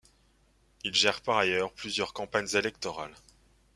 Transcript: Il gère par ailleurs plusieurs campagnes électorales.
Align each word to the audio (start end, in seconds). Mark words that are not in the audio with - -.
Il 0.83 0.95
gère 0.95 1.21
par 1.21 1.37
ailleurs 1.37 1.73
plusieurs 1.73 2.11
campagnes 2.11 2.55
électorales. 2.55 3.13